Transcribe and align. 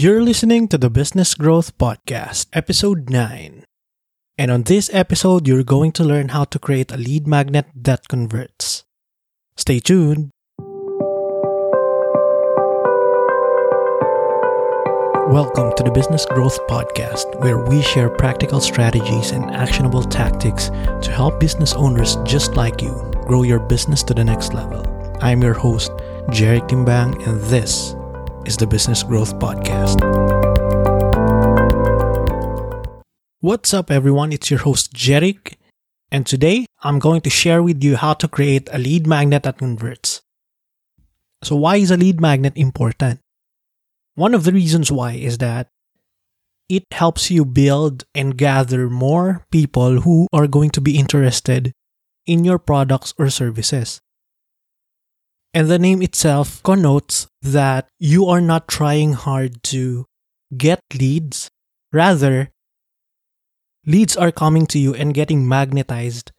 You're 0.00 0.24
listening 0.24 0.66
to 0.68 0.78
the 0.78 0.88
Business 0.88 1.34
Growth 1.34 1.76
Podcast, 1.76 2.46
Episode 2.54 3.10
9. 3.10 3.64
And 4.38 4.50
on 4.50 4.62
this 4.62 4.88
episode, 4.94 5.46
you're 5.46 5.62
going 5.62 5.92
to 5.92 6.02
learn 6.02 6.30
how 6.30 6.44
to 6.44 6.58
create 6.58 6.90
a 6.90 6.96
lead 6.96 7.26
magnet 7.26 7.66
that 7.76 8.08
converts. 8.08 8.84
Stay 9.58 9.78
tuned. 9.78 10.30
Welcome 15.28 15.76
to 15.76 15.82
the 15.84 15.92
Business 15.92 16.24
Growth 16.24 16.66
Podcast, 16.66 17.38
where 17.38 17.58
we 17.58 17.82
share 17.82 18.08
practical 18.08 18.62
strategies 18.62 19.32
and 19.32 19.50
actionable 19.50 20.02
tactics 20.02 20.70
to 21.02 21.12
help 21.12 21.38
business 21.38 21.74
owners 21.74 22.16
just 22.24 22.56
like 22.56 22.80
you 22.80 22.96
grow 23.26 23.42
your 23.42 23.60
business 23.60 24.02
to 24.04 24.14
the 24.14 24.24
next 24.24 24.54
level. 24.54 24.80
I'm 25.20 25.42
your 25.42 25.52
host, 25.52 25.92
Jerry 26.30 26.62
Timbang, 26.62 27.20
and 27.26 27.38
this 27.52 27.94
is 28.46 28.56
the 28.56 28.66
Business 28.66 29.02
Growth 29.02 29.38
Podcast. 29.38 30.00
What's 33.40 33.72
up, 33.72 33.90
everyone? 33.90 34.32
It's 34.32 34.50
your 34.50 34.60
host, 34.60 34.92
Jerick, 34.92 35.54
and 36.10 36.26
today 36.26 36.66
I'm 36.82 36.98
going 36.98 37.20
to 37.22 37.30
share 37.30 37.62
with 37.62 37.82
you 37.82 37.96
how 37.96 38.14
to 38.14 38.28
create 38.28 38.68
a 38.72 38.78
lead 38.78 39.06
magnet 39.06 39.44
that 39.44 39.58
converts. 39.58 40.22
So, 41.42 41.56
why 41.56 41.76
is 41.76 41.90
a 41.90 41.96
lead 41.96 42.20
magnet 42.20 42.52
important? 42.56 43.20
One 44.14 44.34
of 44.34 44.44
the 44.44 44.52
reasons 44.52 44.92
why 44.92 45.12
is 45.12 45.38
that 45.38 45.68
it 46.68 46.84
helps 46.92 47.30
you 47.30 47.44
build 47.44 48.04
and 48.14 48.36
gather 48.36 48.88
more 48.88 49.44
people 49.50 50.02
who 50.02 50.28
are 50.32 50.46
going 50.46 50.70
to 50.70 50.80
be 50.80 50.98
interested 50.98 51.72
in 52.26 52.44
your 52.44 52.58
products 52.58 53.12
or 53.18 53.30
services. 53.30 54.00
And 55.52 55.68
the 55.68 55.78
name 55.78 56.00
itself 56.02 56.62
connotes 56.62 57.26
that 57.42 57.88
you 57.98 58.26
are 58.26 58.40
not 58.40 58.68
trying 58.68 59.14
hard 59.14 59.62
to 59.64 60.06
get 60.56 60.80
leads. 60.94 61.50
Rather, 61.92 62.50
leads 63.84 64.16
are 64.16 64.30
coming 64.30 64.66
to 64.66 64.78
you 64.78 64.94
and 64.94 65.12
getting 65.12 65.48
magnetized 65.48 66.30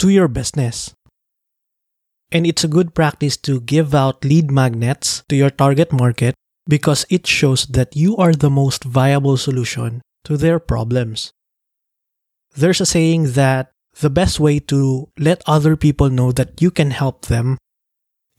to 0.00 0.10
your 0.10 0.28
business. 0.28 0.94
And 2.30 2.46
it's 2.46 2.64
a 2.64 2.68
good 2.68 2.94
practice 2.94 3.36
to 3.38 3.60
give 3.60 3.94
out 3.94 4.24
lead 4.24 4.50
magnets 4.50 5.22
to 5.28 5.36
your 5.36 5.50
target 5.50 5.92
market 5.92 6.34
because 6.68 7.06
it 7.08 7.26
shows 7.26 7.66
that 7.66 7.96
you 7.96 8.16
are 8.16 8.32
the 8.32 8.50
most 8.50 8.84
viable 8.84 9.36
solution 9.36 10.02
to 10.24 10.36
their 10.36 10.58
problems. 10.58 11.32
There's 12.54 12.80
a 12.80 12.86
saying 12.86 13.32
that 13.32 13.72
the 14.00 14.10
best 14.10 14.40
way 14.40 14.60
to 14.60 15.08
let 15.18 15.42
other 15.46 15.76
people 15.76 16.10
know 16.10 16.32
that 16.32 16.60
you 16.60 16.70
can 16.70 16.90
help 16.90 17.26
them 17.26 17.58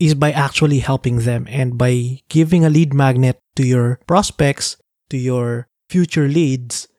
is 0.04 0.14
by 0.14 0.34
actually 0.34 0.80
helping 0.80 1.20
them 1.20 1.48
and 1.50 1.78
by 1.78 2.20
giving 2.28 2.66
a 2.66 2.70
lead 2.70 2.94
magnet 2.94 3.40
to 3.56 3.66
your 3.66 4.04
prospects, 4.06 4.76
to 5.10 5.16
your 5.16 5.70
future 5.88 6.28
leads, 6.28 6.90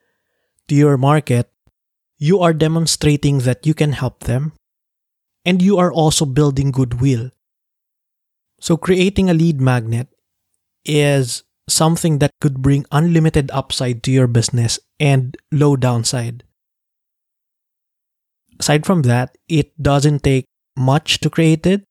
to 0.67 0.73
your 0.73 0.97
market. 0.97 1.51
You 2.17 2.39
are 2.39 2.53
demonstrating 2.53 3.45
that 3.45 3.67
you 3.67 3.75
can 3.75 3.91
help 3.91 4.23
them 4.23 4.53
and 5.45 5.61
you 5.61 5.77
are 5.77 5.93
also 5.93 6.25
building 6.25 6.71
goodwill. 6.71 7.29
So, 8.59 8.75
creating 8.75 9.29
a 9.29 9.37
lead 9.37 9.61
magnet 9.61 10.07
is 10.83 11.43
something 11.69 12.17
that 12.19 12.31
could 12.41 12.63
bring 12.63 12.85
unlimited 12.91 13.51
upside 13.53 14.01
to 14.03 14.11
your 14.11 14.25
business 14.25 14.79
and 14.99 15.37
low 15.51 15.75
downside. 15.75 16.43
Aside 18.59 18.85
from 18.85 19.03
that, 19.03 19.37
it 19.47 19.77
doesn't 19.77 20.23
take 20.23 20.45
much 20.75 21.19
to 21.19 21.29
create 21.29 21.67
it. 21.67 21.85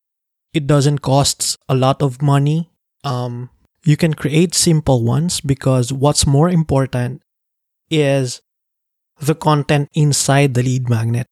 It 0.55 0.69
doesn't 0.69 1.01
cost 1.01 1.59
a 1.69 1.75
lot 1.75 2.01
of 2.01 2.23
money. 2.23 2.71
Um, 3.03 3.51
you 3.85 3.97
can 3.97 4.15
create 4.15 4.55
simple 4.55 5.03
ones 5.03 5.41
because 5.41 5.93
what's 5.93 6.27
more 6.27 6.49
important 6.49 7.23
is 7.91 8.41
the 9.21 9.35
content 9.35 9.91
inside 9.95 10.55
the 10.55 10.63
lead 10.63 10.89
magnet. 10.89 11.27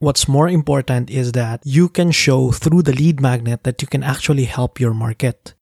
What's 0.00 0.26
more 0.28 0.48
important 0.48 1.10
is 1.10 1.32
that 1.32 1.62
you 1.64 1.88
can 1.88 2.10
show 2.10 2.50
through 2.50 2.82
the 2.82 2.92
lead 2.92 3.20
magnet 3.20 3.62
that 3.62 3.80
you 3.80 3.88
can 3.88 4.02
actually 4.02 4.44
help 4.44 4.80
your 4.80 4.92
market. 4.92 5.54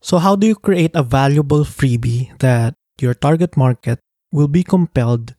So, 0.00 0.18
how 0.18 0.36
do 0.36 0.46
you 0.46 0.54
create 0.54 0.92
a 0.94 1.02
valuable 1.02 1.64
freebie 1.64 2.38
that 2.38 2.74
your 3.00 3.14
target 3.14 3.56
market 3.56 3.98
will 4.30 4.46
be 4.46 4.62
compelled 4.62 5.34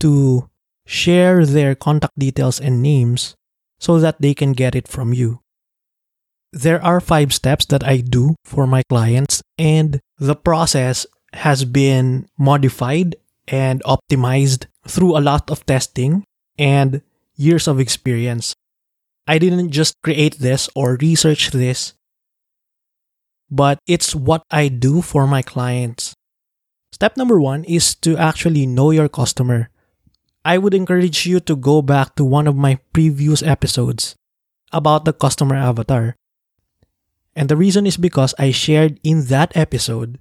to 0.00 0.48
share 0.86 1.44
their 1.44 1.74
contact 1.74 2.18
details 2.18 2.60
and 2.60 2.80
names 2.80 3.34
so 3.78 3.98
that 3.98 4.20
they 4.20 4.34
can 4.34 4.52
get 4.52 4.74
it 4.74 4.88
from 4.88 5.12
you? 5.12 5.40
There 6.52 6.82
are 6.82 7.00
five 7.00 7.32
steps 7.32 7.66
that 7.66 7.84
I 7.84 7.98
do 7.98 8.34
for 8.44 8.66
my 8.66 8.82
clients, 8.88 9.42
and 9.58 10.00
the 10.18 10.34
process 10.34 11.06
has 11.34 11.64
been 11.64 12.28
modified 12.38 13.16
and 13.46 13.82
optimized 13.84 14.66
through 14.86 15.16
a 15.16 15.20
lot 15.24 15.50
of 15.50 15.64
testing 15.66 16.24
and 16.58 17.02
years 17.36 17.68
of 17.68 17.78
experience. 17.78 18.54
I 19.26 19.38
didn't 19.38 19.70
just 19.70 19.94
create 20.02 20.38
this 20.38 20.70
or 20.74 20.96
research 21.00 21.50
this 21.50 21.92
but 23.50 23.78
it's 23.86 24.14
what 24.14 24.42
I 24.50 24.68
do 24.68 25.02
for 25.02 25.26
my 25.26 25.42
clients. 25.42 26.14
Step 26.92 27.16
number 27.16 27.40
one 27.40 27.64
is 27.64 27.94
to 27.96 28.16
actually 28.16 28.66
know 28.66 28.90
your 28.90 29.08
customer. 29.08 29.70
I 30.44 30.58
would 30.58 30.74
encourage 30.74 31.26
you 31.26 31.40
to 31.40 31.56
go 31.56 31.82
back 31.82 32.14
to 32.16 32.24
one 32.24 32.46
of 32.46 32.56
my 32.56 32.78
previous 32.92 33.42
episodes 33.42 34.14
about 34.72 35.04
the 35.04 35.12
customer 35.12 35.56
avatar. 35.56 36.16
And 37.34 37.48
the 37.48 37.56
reason 37.56 37.86
is 37.86 37.96
because 37.96 38.34
I 38.38 38.50
shared 38.50 38.98
in 39.02 39.26
that 39.26 39.56
episode 39.56 40.18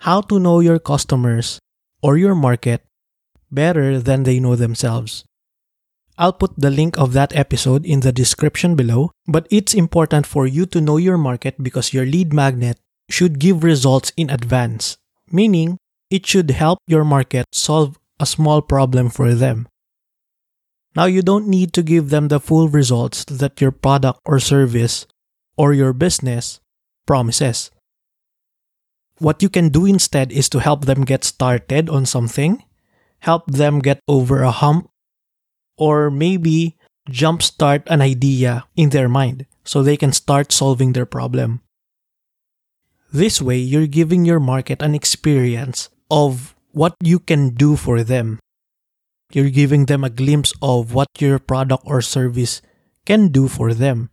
how 0.00 0.20
to 0.22 0.38
know 0.38 0.60
your 0.60 0.78
customers 0.78 1.58
or 2.02 2.16
your 2.16 2.34
market 2.34 2.84
better 3.50 3.98
than 3.98 4.22
they 4.22 4.40
know 4.40 4.56
themselves. 4.56 5.24
I'll 6.18 6.32
put 6.32 6.56
the 6.56 6.70
link 6.70 6.98
of 6.98 7.12
that 7.12 7.36
episode 7.36 7.84
in 7.84 8.00
the 8.00 8.12
description 8.12 8.74
below, 8.74 9.10
but 9.28 9.46
it's 9.50 9.74
important 9.74 10.26
for 10.26 10.46
you 10.46 10.64
to 10.66 10.80
know 10.80 10.96
your 10.96 11.18
market 11.18 11.62
because 11.62 11.92
your 11.92 12.06
lead 12.06 12.32
magnet 12.32 12.78
should 13.10 13.38
give 13.38 13.62
results 13.62 14.12
in 14.16 14.30
advance, 14.30 14.96
meaning 15.30 15.78
it 16.10 16.24
should 16.24 16.50
help 16.50 16.78
your 16.86 17.04
market 17.04 17.44
solve 17.52 17.98
a 18.18 18.26
small 18.26 18.62
problem 18.62 19.08
for 19.10 19.34
them. 19.34 19.68
Now, 20.96 21.04
you 21.04 21.20
don't 21.20 21.46
need 21.46 21.74
to 21.74 21.82
give 21.82 22.08
them 22.08 22.28
the 22.28 22.40
full 22.40 22.68
results 22.68 23.24
that 23.26 23.60
your 23.60 23.70
product 23.70 24.20
or 24.24 24.40
service 24.40 25.06
or 25.56 25.74
your 25.74 25.92
business 25.92 26.60
promises. 27.06 27.70
What 29.18 29.42
you 29.42 29.48
can 29.48 29.68
do 29.68 29.84
instead 29.84 30.32
is 30.32 30.48
to 30.50 30.60
help 30.60 30.84
them 30.86 31.04
get 31.04 31.24
started 31.24 31.88
on 31.88 32.06
something, 32.06 32.64
help 33.20 33.46
them 33.46 33.80
get 33.80 34.00
over 34.08 34.42
a 34.42 34.50
hump 34.50 34.88
or 35.76 36.10
maybe 36.10 36.76
jumpstart 37.10 37.84
an 37.86 38.00
idea 38.00 38.64
in 38.74 38.90
their 38.90 39.08
mind 39.08 39.46
so 39.64 39.82
they 39.82 39.96
can 39.96 40.12
start 40.12 40.50
solving 40.50 40.92
their 40.92 41.06
problem. 41.06 41.60
This 43.12 43.40
way, 43.40 43.58
you're 43.58 43.86
giving 43.86 44.24
your 44.24 44.40
market 44.40 44.82
an 44.82 44.94
experience 44.94 45.88
of 46.10 46.55
what 46.76 46.92
you 47.00 47.18
can 47.18 47.56
do 47.56 47.74
for 47.74 48.04
them. 48.04 48.38
You're 49.32 49.48
giving 49.48 49.86
them 49.86 50.04
a 50.04 50.12
glimpse 50.12 50.52
of 50.60 50.92
what 50.92 51.08
your 51.18 51.40
product 51.40 51.82
or 51.88 52.04
service 52.04 52.60
can 53.08 53.32
do 53.32 53.48
for 53.48 53.72
them. 53.72 54.10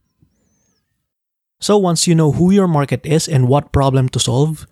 So, 1.59 1.77
once 1.77 2.07
you 2.07 2.15
know 2.15 2.31
who 2.31 2.51
your 2.51 2.67
market 2.67 3.05
is 3.05 3.27
and 3.27 3.51
what 3.51 3.75
problem 3.75 4.07
to 4.15 4.19
solve, 4.19 4.65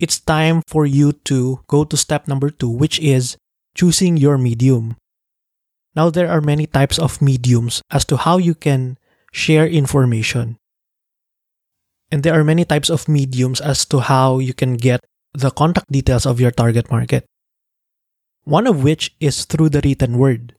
it's 0.00 0.18
time 0.18 0.62
for 0.66 0.86
you 0.86 1.12
to 1.30 1.62
go 1.68 1.84
to 1.84 1.96
step 1.96 2.26
number 2.26 2.50
two, 2.50 2.68
which 2.68 2.98
is 2.98 3.38
choosing 3.74 4.16
your 4.16 4.36
medium. 4.36 4.96
Now, 5.94 6.10
there 6.10 6.28
are 6.28 6.42
many 6.42 6.66
types 6.66 6.98
of 6.98 7.22
mediums 7.22 7.80
as 7.90 8.04
to 8.06 8.16
how 8.16 8.38
you 8.38 8.54
can 8.54 8.98
share 9.30 9.66
information. 9.66 10.58
And 12.10 12.22
there 12.22 12.34
are 12.34 12.44
many 12.44 12.64
types 12.64 12.90
of 12.90 13.08
mediums 13.08 13.60
as 13.60 13.86
to 13.86 14.00
how 14.00 14.38
you 14.38 14.52
can 14.52 14.74
get 14.74 15.00
the 15.34 15.50
contact 15.50 15.90
details 15.90 16.26
of 16.26 16.40
your 16.40 16.50
target 16.50 16.90
market. 16.90 17.24
One 18.44 18.66
of 18.66 18.82
which 18.82 19.14
is 19.20 19.44
through 19.44 19.70
the 19.70 19.80
written 19.84 20.18
word. 20.18 20.54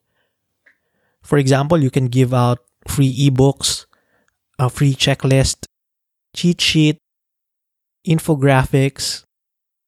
For 1.22 1.38
example, 1.38 1.82
you 1.82 1.90
can 1.90 2.08
give 2.08 2.34
out 2.34 2.60
free 2.88 3.14
ebooks, 3.30 3.86
a 4.58 4.70
free 4.70 4.94
checklist, 4.94 5.66
cheat 6.36 6.62
sheet, 6.62 6.98
infographics, 8.08 9.26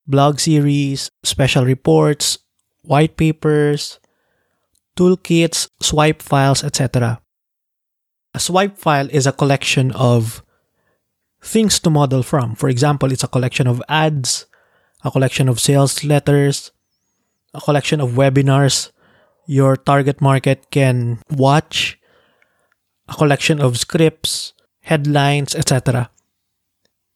blog 0.08 0.40
series, 0.40 1.10
special 1.24 1.66
reports, 1.66 2.40
white 2.84 3.18
papers, 3.18 4.00
toolkits, 4.98 5.70
swipe 5.82 6.22
files, 6.22 6.64
etc. 6.64 7.22
A 8.34 8.40
swipe 8.40 8.78
file 8.78 9.10
is 9.10 9.28
a 9.28 9.32
collection 9.32 9.92
of 9.92 10.44
things 11.42 11.80
to 11.80 11.90
model 11.90 12.24
from. 12.24 12.56
For 12.56 12.70
example, 12.70 13.12
it's 13.12 13.24
a 13.24 13.28
collection 13.28 13.68
of 13.68 13.82
ads, 13.90 14.46
a 15.04 15.12
collection 15.12 15.50
of 15.50 15.60
sales 15.60 16.04
letters, 16.04 16.72
a 17.54 17.62
collection 17.62 18.00
of 18.00 18.12
webinars 18.12 18.92
your 19.52 19.76
target 19.76 20.22
market 20.22 20.72
can 20.72 21.20
watch, 21.30 22.00
a 23.10 23.14
collection 23.14 23.60
of 23.60 23.78
scripts, 23.78 24.54
headlines, 24.82 25.56
etc. 25.56 26.10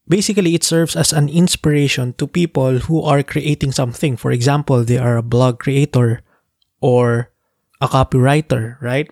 basically 0.08 0.54
it 0.54 0.64
serves 0.64 0.96
as 0.96 1.14
an 1.14 1.30
inspiration 1.30 2.14
to 2.14 2.28
people 2.28 2.86
who 2.86 3.02
are 3.02 3.24
creating 3.24 3.72
something. 3.72 4.18
For 4.18 4.32
example, 4.32 4.84
they 4.84 5.00
are 5.00 5.18
a 5.18 5.24
blog 5.24 5.60
creator 5.60 6.22
or 6.82 7.32
a 7.82 7.88
copywriter, 7.88 8.76
right? 8.82 9.10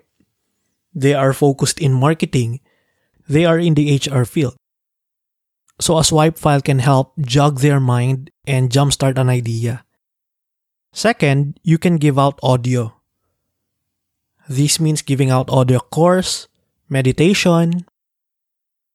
They 0.93 1.15
are 1.15 1.33
focused 1.33 1.79
in 1.79 1.93
marketing. 1.93 2.59
They 3.27 3.45
are 3.45 3.57
in 3.57 3.73
the 3.73 3.97
HR 3.97 4.25
field. 4.25 4.55
So 5.81 5.97
a 5.97 6.03
swipe 6.03 6.37
file 6.37 6.61
can 6.61 6.77
help 6.77 7.17
jog 7.17 7.61
their 7.61 7.79
mind 7.79 8.29
and 8.45 8.69
jumpstart 8.69 9.17
an 9.17 9.29
idea. 9.29 9.85
Second, 10.91 11.59
you 11.63 11.77
can 11.77 11.97
give 11.97 12.19
out 12.19 12.39
audio. 12.43 12.93
This 14.47 14.79
means 14.79 15.01
giving 15.01 15.31
out 15.31 15.49
audio 15.49 15.79
course, 15.79 16.47
meditation, 16.89 17.85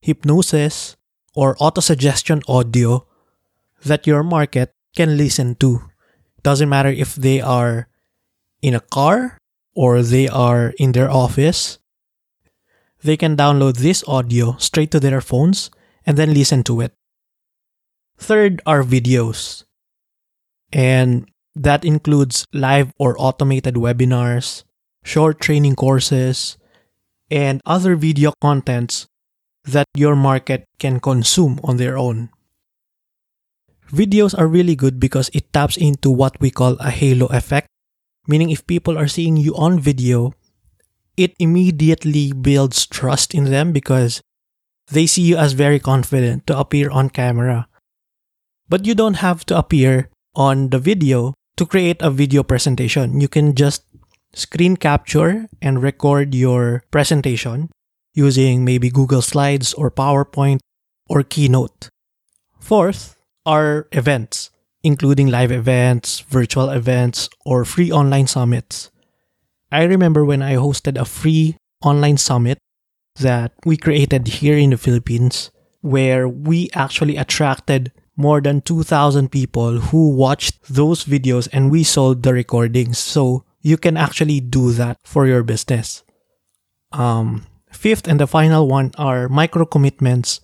hypnosis, 0.00 0.96
or 1.34 1.56
autosuggestion 1.56 2.42
audio 2.48 3.06
that 3.84 4.06
your 4.06 4.22
market 4.22 4.72
can 4.94 5.16
listen 5.16 5.54
to. 5.56 5.82
Doesn't 6.42 6.68
matter 6.68 6.90
if 6.90 7.14
they 7.14 7.40
are 7.40 7.88
in 8.62 8.74
a 8.74 8.80
car 8.80 9.38
or 9.74 10.02
they 10.02 10.28
are 10.28 10.74
in 10.78 10.92
their 10.92 11.10
office. 11.10 11.78
They 13.02 13.16
can 13.16 13.36
download 13.36 13.78
this 13.78 14.02
audio 14.06 14.56
straight 14.58 14.90
to 14.90 15.00
their 15.00 15.20
phones 15.20 15.70
and 16.04 16.16
then 16.16 16.34
listen 16.34 16.64
to 16.64 16.80
it. 16.80 16.97
Third 18.18 18.60
are 18.66 18.82
videos. 18.82 19.64
And 20.72 21.30
that 21.54 21.84
includes 21.84 22.44
live 22.52 22.92
or 22.98 23.16
automated 23.18 23.74
webinars, 23.74 24.64
short 25.02 25.40
training 25.40 25.76
courses, 25.76 26.58
and 27.30 27.62
other 27.64 27.96
video 27.96 28.32
contents 28.40 29.06
that 29.64 29.86
your 29.94 30.16
market 30.16 30.64
can 30.78 31.00
consume 31.00 31.60
on 31.62 31.76
their 31.76 31.96
own. 31.96 32.30
Videos 33.90 34.36
are 34.36 34.46
really 34.46 34.76
good 34.76 35.00
because 35.00 35.30
it 35.32 35.52
taps 35.52 35.76
into 35.76 36.10
what 36.10 36.38
we 36.40 36.50
call 36.50 36.76
a 36.76 36.90
halo 36.90 37.26
effect, 37.26 37.68
meaning 38.26 38.50
if 38.50 38.66
people 38.66 38.98
are 38.98 39.08
seeing 39.08 39.36
you 39.36 39.54
on 39.56 39.80
video, 39.80 40.32
it 41.16 41.34
immediately 41.38 42.32
builds 42.32 42.86
trust 42.86 43.34
in 43.34 43.44
them 43.44 43.72
because 43.72 44.20
they 44.90 45.06
see 45.06 45.22
you 45.22 45.36
as 45.36 45.52
very 45.52 45.80
confident 45.80 46.46
to 46.46 46.58
appear 46.58 46.90
on 46.90 47.08
camera. 47.10 47.66
But 48.68 48.84
you 48.84 48.94
don't 48.94 49.24
have 49.24 49.44
to 49.46 49.56
appear 49.56 50.10
on 50.34 50.68
the 50.68 50.78
video 50.78 51.34
to 51.56 51.66
create 51.66 52.02
a 52.02 52.10
video 52.10 52.42
presentation. 52.42 53.20
You 53.20 53.28
can 53.28 53.54
just 53.54 53.82
screen 54.34 54.76
capture 54.76 55.48
and 55.62 55.82
record 55.82 56.34
your 56.34 56.84
presentation 56.90 57.70
using 58.14 58.64
maybe 58.64 58.90
Google 58.90 59.22
Slides 59.22 59.72
or 59.74 59.90
PowerPoint 59.90 60.60
or 61.08 61.22
Keynote. 61.22 61.88
Fourth 62.60 63.16
are 63.46 63.88
events, 63.92 64.50
including 64.82 65.28
live 65.28 65.50
events, 65.50 66.20
virtual 66.20 66.68
events, 66.68 67.30
or 67.46 67.64
free 67.64 67.90
online 67.90 68.26
summits. 68.26 68.90
I 69.72 69.84
remember 69.84 70.24
when 70.24 70.42
I 70.42 70.54
hosted 70.54 71.00
a 71.00 71.04
free 71.04 71.56
online 71.82 72.18
summit 72.18 72.58
that 73.16 73.52
we 73.64 73.76
created 73.76 74.28
here 74.28 74.58
in 74.58 74.70
the 74.70 74.76
Philippines, 74.76 75.50
where 75.80 76.28
we 76.28 76.68
actually 76.74 77.16
attracted 77.16 77.92
more 78.18 78.40
than 78.40 78.60
2,000 78.60 79.30
people 79.30 79.78
who 79.78 80.10
watched 80.10 80.60
those 80.68 81.04
videos 81.04 81.48
and 81.52 81.70
we 81.70 81.84
sold 81.84 82.24
the 82.24 82.34
recordings. 82.34 82.98
So 82.98 83.44
you 83.62 83.78
can 83.78 83.96
actually 83.96 84.40
do 84.40 84.72
that 84.72 84.98
for 85.04 85.26
your 85.26 85.44
business. 85.44 86.02
Um, 86.90 87.46
fifth 87.70 88.08
and 88.08 88.18
the 88.18 88.26
final 88.26 88.66
one 88.66 88.90
are 88.98 89.28
micro 89.28 89.64
commitments. 89.64 90.40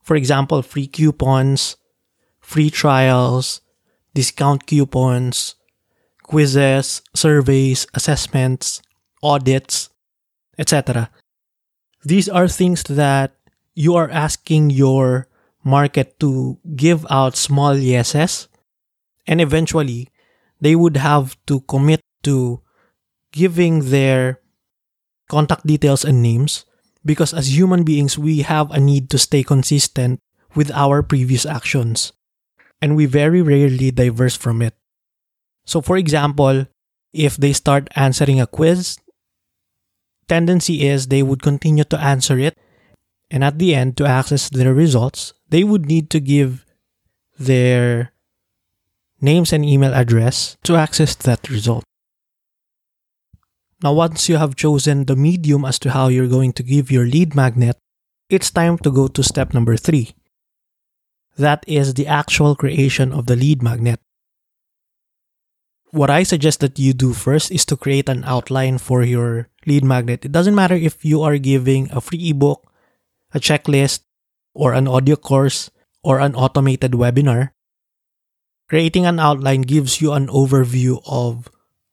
For 0.00 0.14
example, 0.14 0.62
free 0.62 0.86
coupons, 0.86 1.76
free 2.40 2.70
trials, 2.70 3.60
discount 4.14 4.66
coupons, 4.66 5.56
quizzes, 6.22 7.02
surveys, 7.14 7.84
assessments, 7.94 8.80
audits, 9.24 9.90
etc. 10.56 11.10
These 12.04 12.28
are 12.28 12.46
things 12.46 12.84
that 12.84 13.34
you 13.74 13.96
are 13.96 14.10
asking 14.10 14.70
your 14.70 15.26
market 15.64 16.18
to 16.20 16.58
give 16.76 17.06
out 17.10 17.36
small 17.36 17.76
yeses 17.76 18.48
and 19.26 19.40
eventually 19.40 20.08
they 20.60 20.74
would 20.74 20.96
have 20.96 21.36
to 21.46 21.60
commit 21.62 22.00
to 22.22 22.60
giving 23.32 23.90
their 23.90 24.40
contact 25.28 25.66
details 25.66 26.04
and 26.04 26.22
names 26.22 26.64
because 27.04 27.32
as 27.32 27.56
human 27.56 27.82
beings 27.82 28.18
we 28.18 28.42
have 28.42 28.70
a 28.70 28.78
need 28.78 29.10
to 29.10 29.18
stay 29.18 29.42
consistent 29.42 30.20
with 30.54 30.70
our 30.72 31.02
previous 31.02 31.46
actions 31.46 32.12
and 32.80 32.96
we 32.96 33.06
very 33.06 33.40
rarely 33.40 33.90
diverse 33.90 34.36
from 34.36 34.60
it. 34.60 34.74
So 35.64 35.80
for 35.80 35.96
example, 35.96 36.66
if 37.12 37.36
they 37.36 37.52
start 37.52 37.88
answering 37.94 38.40
a 38.40 38.46
quiz, 38.46 38.98
tendency 40.28 40.86
is 40.86 41.06
they 41.06 41.22
would 41.22 41.42
continue 41.42 41.84
to 41.84 41.98
answer 41.98 42.38
it 42.38 42.58
and 43.32 43.42
at 43.42 43.58
the 43.58 43.74
end 43.74 43.96
to 43.96 44.04
access 44.04 44.50
their 44.50 44.74
results, 44.74 45.32
they 45.48 45.64
would 45.64 45.86
need 45.86 46.10
to 46.10 46.20
give 46.20 46.66
their 47.38 48.12
names 49.22 49.52
and 49.52 49.64
email 49.64 49.94
address 49.94 50.58
to 50.64 50.76
access 50.76 51.16
that 51.16 51.48
result. 51.48 51.82
Now, 53.82 53.94
once 53.94 54.28
you 54.28 54.36
have 54.36 54.54
chosen 54.54 55.06
the 55.06 55.16
medium 55.16 55.64
as 55.64 55.78
to 55.80 55.90
how 55.90 56.08
you're 56.08 56.28
going 56.28 56.52
to 56.52 56.62
give 56.62 56.92
your 56.92 57.06
lead 57.06 57.34
magnet, 57.34 57.78
it's 58.28 58.50
time 58.50 58.76
to 58.84 58.90
go 58.92 59.08
to 59.08 59.22
step 59.24 59.54
number 59.54 59.76
three. 59.76 60.14
That 61.38 61.64
is 61.66 61.94
the 61.94 62.06
actual 62.06 62.54
creation 62.54 63.12
of 63.12 63.26
the 63.26 63.34
lead 63.34 63.62
magnet. 63.62 63.98
What 65.90 66.10
I 66.10 66.22
suggest 66.22 66.60
that 66.60 66.78
you 66.78 66.92
do 66.92 67.12
first 67.12 67.50
is 67.50 67.64
to 67.66 67.76
create 67.76 68.08
an 68.08 68.24
outline 68.24 68.78
for 68.78 69.02
your 69.02 69.48
lead 69.66 69.84
magnet. 69.84 70.24
It 70.24 70.32
doesn't 70.32 70.54
matter 70.54 70.76
if 70.76 71.04
you 71.04 71.22
are 71.22 71.38
giving 71.38 71.90
a 71.90 72.00
free 72.00 72.30
ebook, 72.30 72.71
a 73.34 73.40
checklist, 73.40 74.00
or 74.54 74.72
an 74.72 74.86
audio 74.86 75.16
course, 75.16 75.70
or 76.04 76.20
an 76.20 76.34
automated 76.34 76.92
webinar. 76.92 77.50
Creating 78.68 79.06
an 79.06 79.20
outline 79.20 79.62
gives 79.62 80.00
you 80.00 80.12
an 80.12 80.28
overview 80.28 81.00
of 81.06 81.48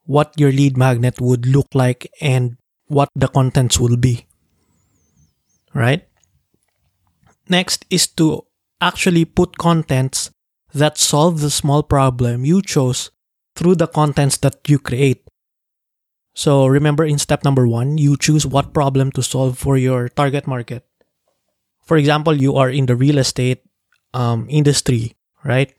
what 0.06 0.33
your 0.38 0.51
lead 0.51 0.77
magnet 0.77 1.21
would 1.21 1.45
look 1.45 1.68
like 1.74 2.09
and 2.21 2.57
what 2.88 3.09
the 3.15 3.27
contents 3.27 3.80
will 3.80 3.97
be. 3.97 4.25
Right? 5.74 6.07
Next 7.47 7.86
is 7.89 8.07
to 8.18 8.45
actually 8.81 9.25
put 9.25 9.57
contents 9.57 10.31
that 10.74 10.97
solve 10.97 11.41
the 11.41 11.50
small 11.50 11.83
problem 11.83 12.46
you 12.46 12.62
chose 12.62 13.12
through 13.55 13.75
the 13.75 13.88
contents 13.88 14.38
that 14.38 14.58
you 14.67 14.79
create. 14.79 15.27
So 16.34 16.65
remember 16.65 17.03
in 17.03 17.17
step 17.19 17.43
number 17.43 17.67
one, 17.67 17.98
you 17.98 18.17
choose 18.17 18.46
what 18.46 18.74
problem 18.74 19.12
to 19.13 19.22
solve 19.22 19.58
for 19.58 19.77
your 19.77 20.10
target 20.10 20.48
market. 20.48 20.88
For 21.89 21.98
example, 21.98 22.38
you 22.38 22.53
are 22.53 22.69
in 22.69 22.86
the 22.86 22.93
real 22.93 23.17
estate 23.17 23.65
um, 24.13 24.46
industry, 24.46 25.17
right? 25.43 25.74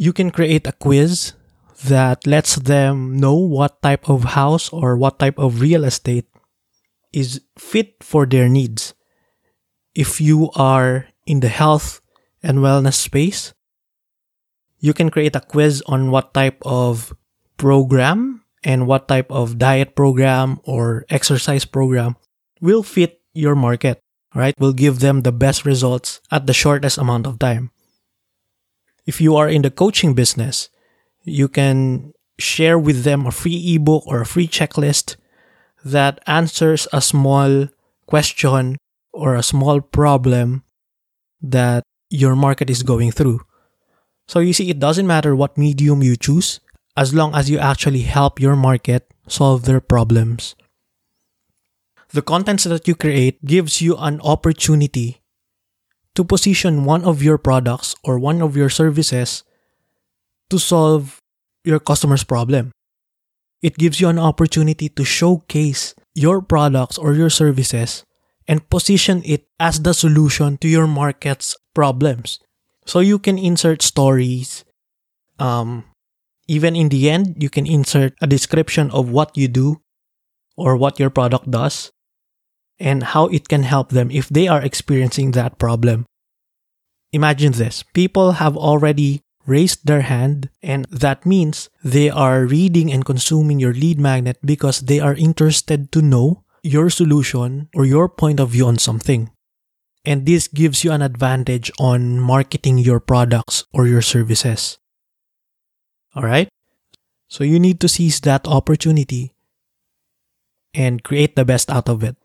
You 0.00 0.14
can 0.16 0.32
create 0.32 0.66
a 0.66 0.72
quiz 0.72 1.34
that 1.84 2.26
lets 2.26 2.56
them 2.56 3.20
know 3.20 3.36
what 3.36 3.82
type 3.82 4.08
of 4.08 4.32
house 4.32 4.72
or 4.72 4.96
what 4.96 5.18
type 5.18 5.36
of 5.36 5.60
real 5.60 5.84
estate 5.84 6.24
is 7.12 7.44
fit 7.58 8.00
for 8.00 8.24
their 8.24 8.48
needs. 8.48 8.94
If 9.94 10.18
you 10.18 10.48
are 10.56 11.12
in 11.26 11.40
the 11.40 11.52
health 11.52 12.00
and 12.42 12.64
wellness 12.64 12.96
space, 12.96 13.52
you 14.80 14.94
can 14.94 15.10
create 15.10 15.36
a 15.36 15.44
quiz 15.44 15.82
on 15.84 16.10
what 16.10 16.32
type 16.32 16.56
of 16.64 17.12
program 17.58 18.48
and 18.64 18.86
what 18.86 19.08
type 19.08 19.28
of 19.28 19.58
diet 19.58 19.94
program 19.94 20.58
or 20.64 21.04
exercise 21.10 21.66
program 21.66 22.16
will 22.62 22.82
fit 22.82 23.20
your 23.34 23.54
market 23.54 24.00
right, 24.36 24.54
will 24.60 24.72
give 24.72 25.00
them 25.00 25.22
the 25.22 25.32
best 25.32 25.64
results 25.64 26.20
at 26.30 26.46
the 26.46 26.52
shortest 26.52 26.98
amount 26.98 27.26
of 27.26 27.38
time. 27.38 27.70
If 29.06 29.20
you 29.20 29.36
are 29.36 29.48
in 29.48 29.62
the 29.62 29.70
coaching 29.70 30.14
business, 30.14 30.68
you 31.24 31.48
can 31.48 32.12
share 32.38 32.78
with 32.78 33.04
them 33.04 33.26
a 33.26 33.32
free 33.32 33.74
ebook 33.74 34.06
or 34.06 34.20
a 34.20 34.26
free 34.26 34.46
checklist 34.46 35.16
that 35.84 36.20
answers 36.26 36.86
a 36.92 37.00
small 37.00 37.68
question 38.06 38.76
or 39.12 39.34
a 39.34 39.42
small 39.42 39.80
problem 39.80 40.62
that 41.40 41.82
your 42.10 42.36
market 42.36 42.68
is 42.68 42.82
going 42.82 43.10
through. 43.10 43.40
So 44.28 44.40
you 44.40 44.52
see, 44.52 44.70
it 44.70 44.78
doesn't 44.78 45.06
matter 45.06 45.34
what 45.34 45.56
medium 45.56 46.02
you 46.02 46.16
choose 46.16 46.60
as 46.96 47.14
long 47.14 47.34
as 47.34 47.48
you 47.48 47.58
actually 47.58 48.02
help 48.02 48.40
your 48.40 48.56
market 48.56 49.12
solve 49.28 49.64
their 49.64 49.80
problems 49.80 50.54
the 52.12 52.22
contents 52.22 52.64
that 52.64 52.86
you 52.86 52.94
create 52.94 53.44
gives 53.44 53.82
you 53.82 53.96
an 53.96 54.20
opportunity 54.22 55.22
to 56.14 56.24
position 56.24 56.84
one 56.84 57.04
of 57.04 57.22
your 57.22 57.38
products 57.38 57.94
or 58.04 58.18
one 58.18 58.40
of 58.40 58.56
your 58.56 58.70
services 58.70 59.44
to 60.50 60.58
solve 60.58 61.20
your 61.64 61.80
customer's 61.80 62.24
problem. 62.24 62.72
It 63.60 63.76
gives 63.76 64.00
you 64.00 64.08
an 64.08 64.18
opportunity 64.18 64.88
to 64.88 65.04
showcase 65.04 65.94
your 66.14 66.40
products 66.40 66.96
or 66.96 67.12
your 67.12 67.30
services 67.30 68.04
and 68.46 68.68
position 68.70 69.22
it 69.24 69.48
as 69.58 69.82
the 69.82 69.92
solution 69.92 70.56
to 70.58 70.68
your 70.68 70.86
market's 70.86 71.56
problems. 71.74 72.38
So 72.86 73.00
you 73.00 73.18
can 73.18 73.38
insert 73.38 73.82
stories. 73.82 74.64
Um, 75.38 75.84
even 76.46 76.76
in 76.76 76.88
the 76.88 77.10
end, 77.10 77.42
you 77.42 77.50
can 77.50 77.66
insert 77.66 78.14
a 78.22 78.26
description 78.26 78.90
of 78.92 79.10
what 79.10 79.36
you 79.36 79.48
do 79.48 79.82
or 80.56 80.76
what 80.76 81.00
your 81.00 81.10
product 81.10 81.50
does 81.50 81.90
and 82.78 83.02
how 83.02 83.26
it 83.28 83.48
can 83.48 83.62
help 83.62 83.90
them 83.90 84.10
if 84.10 84.28
they 84.28 84.48
are 84.48 84.62
experiencing 84.62 85.32
that 85.32 85.58
problem. 85.58 86.06
Imagine 87.12 87.52
this 87.52 87.82
people 87.94 88.32
have 88.32 88.56
already 88.56 89.22
raised 89.46 89.86
their 89.86 90.02
hand, 90.02 90.50
and 90.62 90.84
that 90.90 91.24
means 91.24 91.70
they 91.82 92.10
are 92.10 92.44
reading 92.44 92.92
and 92.92 93.06
consuming 93.06 93.60
your 93.60 93.72
lead 93.72 93.98
magnet 93.98 94.36
because 94.44 94.80
they 94.80 95.00
are 95.00 95.14
interested 95.14 95.92
to 95.92 96.02
know 96.02 96.42
your 96.62 96.90
solution 96.90 97.70
or 97.74 97.86
your 97.86 98.08
point 98.08 98.40
of 98.40 98.50
view 98.50 98.66
on 98.66 98.76
something. 98.76 99.30
And 100.04 100.26
this 100.26 100.46
gives 100.46 100.84
you 100.84 100.92
an 100.92 101.02
advantage 101.02 101.70
on 101.78 102.18
marketing 102.20 102.78
your 102.78 103.00
products 103.00 103.64
or 103.72 103.86
your 103.86 104.02
services. 104.02 104.78
Alright? 106.16 106.48
So 107.28 107.44
you 107.44 107.58
need 107.58 107.80
to 107.80 107.88
seize 107.88 108.20
that 108.20 108.46
opportunity 108.46 109.32
and 110.74 111.02
create 111.02 111.34
the 111.34 111.44
best 111.44 111.70
out 111.70 111.88
of 111.88 112.02
it. 112.02 112.16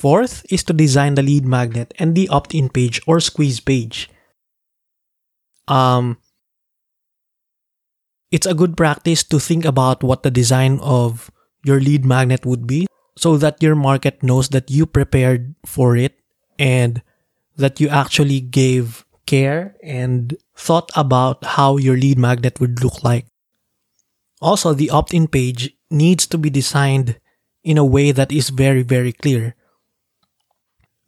Fourth 0.00 0.48
is 0.48 0.64
to 0.64 0.72
design 0.72 1.12
the 1.12 1.22
lead 1.22 1.44
magnet 1.44 1.92
and 1.98 2.16
the 2.16 2.26
opt 2.32 2.54
in 2.54 2.70
page 2.70 3.04
or 3.06 3.20
squeeze 3.20 3.60
page. 3.60 4.08
Um, 5.68 6.16
it's 8.30 8.46
a 8.46 8.56
good 8.56 8.78
practice 8.78 9.22
to 9.24 9.38
think 9.38 9.66
about 9.66 10.02
what 10.02 10.22
the 10.22 10.30
design 10.30 10.80
of 10.80 11.30
your 11.66 11.80
lead 11.80 12.06
magnet 12.06 12.46
would 12.46 12.66
be 12.66 12.86
so 13.14 13.36
that 13.36 13.62
your 13.62 13.74
market 13.76 14.22
knows 14.22 14.48
that 14.56 14.70
you 14.70 14.86
prepared 14.86 15.54
for 15.66 15.98
it 15.98 16.16
and 16.58 17.02
that 17.58 17.78
you 17.78 17.90
actually 17.90 18.40
gave 18.40 19.04
care 19.26 19.76
and 19.84 20.34
thought 20.56 20.88
about 20.96 21.44
how 21.60 21.76
your 21.76 21.98
lead 21.98 22.16
magnet 22.16 22.58
would 22.58 22.82
look 22.82 23.04
like. 23.04 23.26
Also, 24.40 24.72
the 24.72 24.88
opt 24.88 25.12
in 25.12 25.28
page 25.28 25.76
needs 25.90 26.26
to 26.26 26.38
be 26.38 26.48
designed 26.48 27.20
in 27.62 27.76
a 27.76 27.84
way 27.84 28.12
that 28.12 28.32
is 28.32 28.48
very, 28.48 28.80
very 28.80 29.12
clear. 29.12 29.54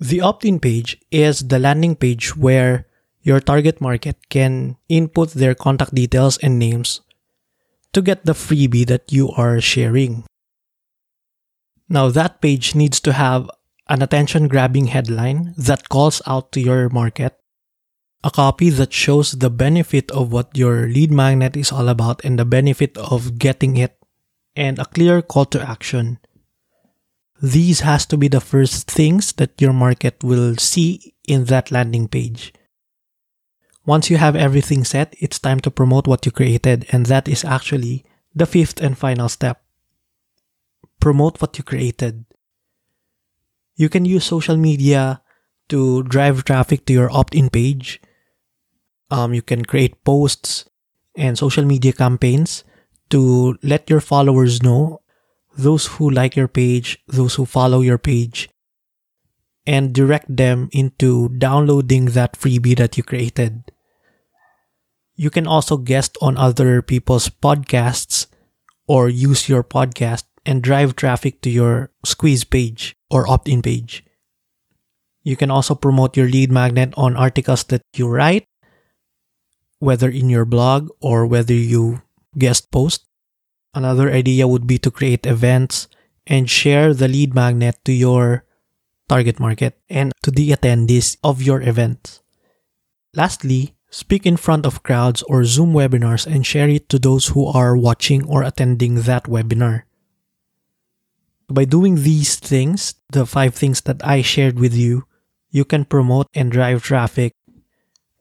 The 0.02 0.21
opt 0.21 0.44
in 0.44 0.59
page 0.59 0.99
is 1.14 1.47
the 1.47 1.62
landing 1.62 1.94
page 1.94 2.35
where 2.35 2.90
your 3.23 3.38
target 3.38 3.80
market 3.80 4.18
can 4.35 4.75
input 4.88 5.30
their 5.30 5.54
contact 5.54 5.94
details 5.94 6.38
and 6.42 6.59
names 6.59 7.02
to 7.94 8.02
get 8.02 8.26
the 8.26 8.35
freebie 8.35 8.87
that 8.90 9.12
you 9.12 9.30
are 9.30 9.61
sharing. 9.61 10.26
Now, 11.88 12.11
that 12.11 12.42
page 12.42 12.75
needs 12.75 12.99
to 12.99 13.12
have 13.12 13.49
an 13.87 14.02
attention 14.02 14.49
grabbing 14.49 14.90
headline 14.90 15.54
that 15.56 15.88
calls 15.88 16.21
out 16.26 16.50
to 16.50 16.61
your 16.61 16.88
market, 16.88 17.38
a 18.25 18.30
copy 18.32 18.71
that 18.71 18.92
shows 18.92 19.38
the 19.38 19.50
benefit 19.50 20.11
of 20.11 20.32
what 20.32 20.50
your 20.59 20.88
lead 20.88 21.12
magnet 21.12 21.56
is 21.56 21.71
all 21.71 21.88
about 21.88 22.25
and 22.25 22.40
the 22.40 22.44
benefit 22.44 22.99
of 22.99 23.38
getting 23.38 23.76
it, 23.76 23.94
and 24.56 24.80
a 24.80 24.85
clear 24.85 25.23
call 25.23 25.44
to 25.47 25.62
action 25.62 26.18
these 27.43 27.81
has 27.81 28.07
to 28.07 28.17
be 28.17 28.29
the 28.29 28.41
first 28.41 28.89
things 28.89 29.33
that 29.33 29.61
your 29.61 29.73
market 29.73 30.23
will 30.23 30.57
see 30.57 31.13
in 31.27 31.47
that 31.47 31.73
landing 31.73 32.07
page. 32.07 32.55
Once 33.85 34.09
you 34.09 34.17
have 34.17 34.37
everything 34.37 34.85
set, 34.85 35.13
it's 35.19 35.41
time 35.41 35.59
to 35.59 35.71
promote 35.71 36.07
what 36.07 36.25
you 36.25 36.31
created, 36.31 36.87
and 36.93 37.07
that 37.07 37.27
is 37.27 37.45
actually 37.45 38.05
the 38.33 38.47
fifth 38.47 38.81
and 38.81 38.97
final 38.97 39.29
step. 39.29 39.61
Promote 41.01 41.43
what 41.43 41.59
you 41.59 41.65
created. 41.65 42.25
You 43.75 43.89
can 43.89 44.05
use 44.05 44.25
social 44.25 44.57
media 44.57 45.21
to 45.69 46.05
drive 46.05 46.45
traffic 46.45 46.87
to 46.87 46.93
your 46.93 47.11
opt 47.11 47.35
in 47.35 47.51
page. 47.51 48.01
Um, 49.11 49.35
you 49.35 49.43
can 49.43 49.65
create 49.65 50.05
posts 50.05 50.71
and 51.17 51.37
social 51.37 51.65
media 51.65 51.93
campaigns 51.93 52.63
to 53.11 53.59
let 53.65 53.91
your 53.91 54.01
followers 54.01 54.63
know 54.63 55.01
those 55.56 55.87
who 55.87 56.11
like 56.11 56.37
your 56.37 56.49
page, 56.49 56.99
those 57.06 57.35
who 57.35 57.47
follow 57.47 57.80
your 57.80 57.99
page, 57.99 58.49
and 59.66 59.92
direct 59.92 60.35
them 60.35 60.68
into 60.73 61.28
downloading 61.30 62.06
that 62.16 62.35
freebie 62.35 62.76
that 62.76 62.97
you 62.97 63.02
created. 63.02 63.62
You 65.14 65.30
can 65.30 65.47
also 65.47 65.76
guest 65.76 66.16
on 66.21 66.37
other 66.37 66.82
people's 66.82 67.28
podcasts 67.28 68.26
or 68.88 69.09
use 69.09 69.49
your 69.49 69.62
podcast 69.62 70.25
and 70.44 70.62
drive 70.62 70.97
traffic 70.97 71.40
to 71.42 71.50
your 71.50 71.90
squeeze 72.04 72.44
page 72.44 72.97
or 73.11 73.28
opt 73.28 73.49
in 73.49 73.62
page. 73.62 74.04
You 75.23 75.37
can 75.37 75.50
also 75.50 75.75
promote 75.75 76.16
your 76.16 76.26
lead 76.28 76.50
magnet 76.50 76.94
on 76.97 77.16
articles 77.16 77.62
that 77.64 77.82
you 77.94 78.09
write, 78.09 78.47
whether 79.78 80.09
in 80.09 80.28
your 80.28 80.44
blog 80.44 80.90
or 81.00 81.26
whether 81.26 81.54
you 81.54 82.02
guest 82.37 82.73
post. 82.73 83.06
Another 83.75 84.12
idea 84.12 84.47
would 84.47 84.67
be 84.67 84.79
to 84.79 84.91
create 84.91 85.25
events 85.26 85.88
and 86.26 86.49
share 86.49 86.93
the 86.93 87.09
lead 87.09 87.35
magnet 87.35 87.79
to 87.85 87.93
your 87.93 88.45
target 89.09 89.41
market 89.41 89.79
and 89.88 90.12
to 90.23 90.31
the 90.31 90.50
attendees 90.50 91.17
of 91.25 91.43
your 91.43 91.62
events. 91.62 92.21
Lastly, 93.14 93.75
speak 93.91 94.25
in 94.25 94.37
front 94.37 94.64
of 94.64 94.83
crowds 94.83 95.23
or 95.23 95.45
Zoom 95.45 95.73
webinars 95.73 96.26
and 96.26 96.47
share 96.47 96.69
it 96.69 96.88
to 96.88 96.99
those 96.99 97.29
who 97.29 97.47
are 97.47 97.76
watching 97.76 98.25
or 98.25 98.43
attending 98.43 99.02
that 99.02 99.25
webinar. 99.25 99.83
By 101.49 101.64
doing 101.64 102.02
these 102.02 102.37
things, 102.37 102.95
the 103.11 103.26
five 103.26 103.55
things 103.55 103.83
that 103.83 104.00
I 104.05 104.23
shared 104.23 104.59
with 104.59 104.75
you, 104.75 105.05
you 105.50 105.64
can 105.64 105.85
promote 105.85 106.29
and 106.33 106.50
drive 106.50 106.83
traffic 106.83 107.35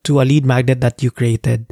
to 0.03 0.21
a 0.21 0.27
lead 0.27 0.45
magnet 0.45 0.81
that 0.81 1.03
you 1.03 1.11
created. 1.11 1.71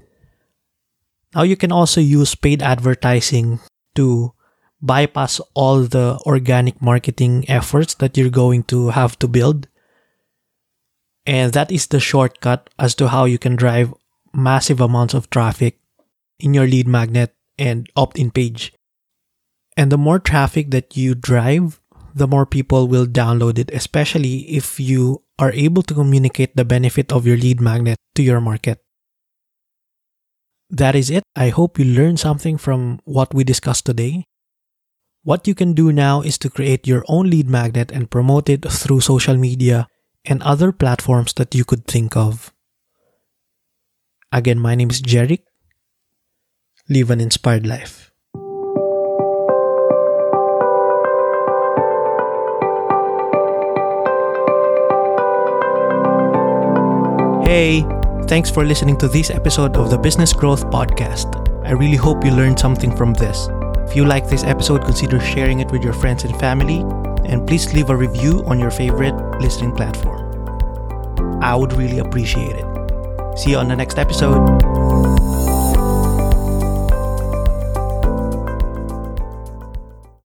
Now 1.35 1.43
you 1.43 1.55
can 1.55 1.71
also 1.71 2.01
use 2.01 2.35
paid 2.35 2.61
advertising 2.61 3.59
to 3.95 4.33
bypass 4.81 5.39
all 5.53 5.83
the 5.83 6.19
organic 6.25 6.81
marketing 6.81 7.45
efforts 7.47 7.93
that 7.95 8.17
you're 8.17 8.29
going 8.29 8.63
to 8.63 8.89
have 8.89 9.19
to 9.19 9.27
build. 9.27 9.67
And 11.25 11.53
that 11.53 11.71
is 11.71 11.87
the 11.87 11.99
shortcut 11.99 12.69
as 12.79 12.95
to 12.95 13.09
how 13.09 13.25
you 13.25 13.37
can 13.37 13.55
drive 13.55 13.93
massive 14.33 14.81
amounts 14.81 15.13
of 15.13 15.29
traffic 15.29 15.79
in 16.39 16.53
your 16.53 16.65
lead 16.65 16.87
magnet 16.87 17.35
and 17.57 17.87
opt 17.95 18.17
in 18.17 18.31
page. 18.31 18.73
And 19.77 19.91
the 19.91 19.97
more 19.97 20.19
traffic 20.19 20.71
that 20.71 20.97
you 20.97 21.13
drive, 21.13 21.79
the 22.15 22.27
more 22.27 22.45
people 22.45 22.87
will 22.87 23.05
download 23.05 23.59
it, 23.59 23.69
especially 23.71 24.49
if 24.49 24.79
you 24.79 25.21
are 25.37 25.51
able 25.53 25.83
to 25.83 25.93
communicate 25.93 26.55
the 26.55 26.65
benefit 26.65 27.11
of 27.11 27.27
your 27.27 27.37
lead 27.37 27.61
magnet 27.61 27.97
to 28.15 28.23
your 28.23 28.41
market. 28.41 28.81
That 30.69 30.95
is 30.95 31.09
it. 31.09 31.23
I 31.35 31.49
hope 31.49 31.79
you 31.79 31.85
learned 31.85 32.19
something 32.19 32.57
from 32.57 32.99
what 33.03 33.33
we 33.33 33.43
discussed 33.43 33.85
today. 33.85 34.25
What 35.23 35.47
you 35.47 35.55
can 35.55 35.73
do 35.73 35.91
now 35.91 36.21
is 36.21 36.37
to 36.39 36.49
create 36.49 36.87
your 36.87 37.03
own 37.07 37.29
lead 37.29 37.49
magnet 37.49 37.91
and 37.91 38.09
promote 38.09 38.49
it 38.49 38.69
through 38.69 39.01
social 39.01 39.35
media 39.35 39.87
and 40.25 40.41
other 40.43 40.71
platforms 40.71 41.33
that 41.33 41.55
you 41.55 41.65
could 41.65 41.85
think 41.85 42.15
of. 42.15 42.53
Again, 44.31 44.59
my 44.59 44.75
name 44.75 44.91
is 44.91 45.01
Jeric. 45.01 45.41
Live 46.87 47.09
an 47.09 47.19
inspired 47.19 47.65
life. 47.65 48.11
Hey, 57.43 57.83
Thanks 58.29 58.51
for 58.51 58.63
listening 58.63 58.95
to 58.97 59.07
this 59.07 59.31
episode 59.31 59.75
of 59.75 59.89
the 59.89 59.97
Business 59.97 60.33
Growth 60.33 60.63
Podcast. 60.65 61.33
I 61.65 61.71
really 61.71 61.95
hope 61.95 62.23
you 62.23 62.29
learned 62.29 62.59
something 62.59 62.95
from 62.95 63.15
this. 63.15 63.47
If 63.89 63.95
you 63.95 64.05
like 64.05 64.29
this 64.29 64.43
episode, 64.43 64.85
consider 64.85 65.19
sharing 65.19 65.61
it 65.61 65.71
with 65.71 65.83
your 65.83 65.93
friends 65.93 66.25
and 66.25 66.39
family, 66.39 66.81
and 67.27 67.47
please 67.47 67.73
leave 67.73 67.89
a 67.89 67.95
review 67.95 68.43
on 68.45 68.59
your 68.59 68.69
favorite 68.69 69.15
listening 69.41 69.75
platform. 69.75 70.21
I 71.41 71.55
would 71.55 71.73
really 71.73 71.97
appreciate 71.97 72.55
it. 72.55 73.39
See 73.39 73.49
you 73.49 73.57
on 73.57 73.67
the 73.67 73.75
next 73.75 73.97
episode. 73.97 74.68